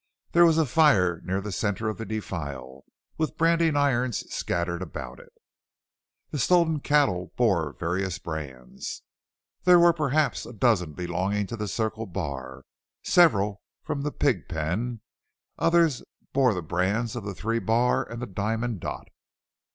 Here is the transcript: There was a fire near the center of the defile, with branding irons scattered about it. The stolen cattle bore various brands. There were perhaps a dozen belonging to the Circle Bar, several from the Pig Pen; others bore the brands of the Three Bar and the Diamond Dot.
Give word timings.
There 0.31 0.47
was 0.47 0.57
a 0.57 0.65
fire 0.65 1.21
near 1.25 1.41
the 1.41 1.51
center 1.51 1.87
of 1.87 1.99
the 1.99 2.07
defile, 2.07 2.85
with 3.19 3.37
branding 3.37 3.75
irons 3.77 4.27
scattered 4.33 4.81
about 4.81 5.19
it. 5.19 5.31
The 6.31 6.39
stolen 6.39 6.79
cattle 6.79 7.33
bore 7.35 7.73
various 7.73 8.17
brands. 8.17 9.03
There 9.63 9.77
were 9.79 9.93
perhaps 9.93 10.43
a 10.43 10.53
dozen 10.53 10.93
belonging 10.93 11.45
to 11.45 11.55
the 11.55 11.67
Circle 11.67 12.07
Bar, 12.07 12.63
several 13.03 13.61
from 13.83 14.01
the 14.01 14.11
Pig 14.11 14.49
Pen; 14.49 15.01
others 15.59 16.01
bore 16.33 16.55
the 16.55 16.63
brands 16.63 17.15
of 17.15 17.23
the 17.23 17.35
Three 17.35 17.59
Bar 17.59 18.03
and 18.03 18.19
the 18.23 18.25
Diamond 18.25 18.79
Dot. 18.79 19.07